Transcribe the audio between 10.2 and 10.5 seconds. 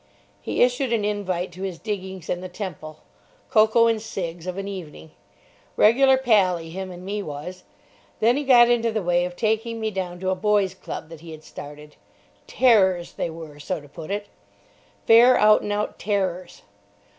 to a